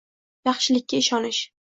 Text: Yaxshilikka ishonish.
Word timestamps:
Yaxshilikka 0.47 1.03
ishonish. 1.03 1.43